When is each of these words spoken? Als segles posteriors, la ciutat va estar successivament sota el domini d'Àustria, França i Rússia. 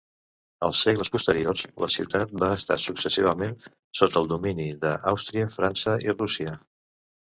Als 0.67 0.79
segles 0.87 1.11
posteriors, 1.15 1.61
la 1.83 1.91
ciutat 1.97 2.33
va 2.45 2.51
estar 2.61 2.79
successivament 2.87 3.55
sota 4.03 4.23
el 4.25 4.35
domini 4.35 4.69
d'Àustria, 4.85 5.57
França 5.63 6.01
i 6.11 6.21
Rússia. 6.23 6.61